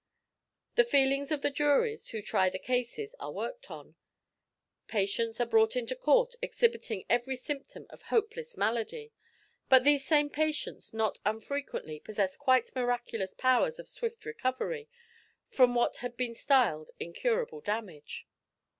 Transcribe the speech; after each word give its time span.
The 0.77 0.83
feelings 0.83 1.31
of 1.31 1.43
the 1.43 1.51
juries 1.51 2.07
who 2.07 2.23
try 2.23 2.49
the 2.49 2.57
cases 2.57 3.13
are 3.19 3.31
worked 3.31 3.69
on; 3.69 3.93
patients 4.87 5.39
are 5.39 5.45
brought 5.45 5.75
into 5.75 5.95
Court 5.95 6.33
exhibiting 6.41 7.05
every 7.07 7.35
symptom 7.35 7.85
of 7.91 8.01
hopeless 8.01 8.57
malady, 8.57 9.11
but 9.69 9.83
these 9.83 10.03
same 10.03 10.31
patients 10.31 10.91
not 10.91 11.19
unfrequently 11.23 11.99
possess 11.99 12.35
quite 12.35 12.75
miraculous 12.75 13.35
powers 13.35 13.77
of 13.77 13.87
swift 13.87 14.25
recovery, 14.25 14.89
from 15.49 15.75
what 15.75 15.97
had 15.97 16.17
been 16.17 16.33
styled 16.33 16.89
"incurable 16.99 17.61
damage." 17.61 18.25